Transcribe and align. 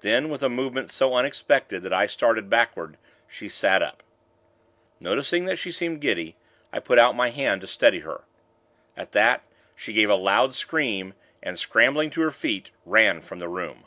Then, 0.00 0.28
with 0.28 0.42
a 0.42 0.50
movement 0.50 0.90
so 0.90 1.14
unexpected 1.14 1.82
that 1.84 1.92
I 1.94 2.04
started 2.04 2.50
backward, 2.50 2.98
she 3.26 3.48
sat 3.48 3.80
up. 3.80 4.02
Noticing 5.00 5.46
that 5.46 5.56
she 5.56 5.72
seemed 5.72 6.02
giddy, 6.02 6.36
I 6.70 6.80
put 6.80 6.98
out 6.98 7.16
my 7.16 7.30
hand 7.30 7.62
to 7.62 7.66
steady 7.66 8.00
her. 8.00 8.24
At 8.94 9.12
that, 9.12 9.42
she 9.74 9.94
gave 9.94 10.10
a 10.10 10.16
loud 10.16 10.52
scream, 10.52 11.14
and, 11.42 11.58
scrambling 11.58 12.10
to 12.10 12.20
her 12.20 12.30
feet, 12.30 12.72
ran 12.84 13.22
from 13.22 13.38
the 13.38 13.48
room. 13.48 13.84